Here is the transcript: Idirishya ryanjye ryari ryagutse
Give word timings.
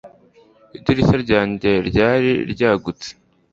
Idirishya 0.77 1.17
ryanjye 1.25 1.71
ryari 1.87 2.31
ryagutse 2.51 3.09